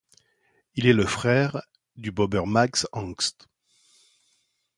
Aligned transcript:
Il 0.73 0.87
est 0.87 0.93
le 0.93 1.05
frère 1.05 1.61
du 1.95 2.09
bobeur 2.11 2.47
Max 2.47 2.87
Angst. 2.91 3.47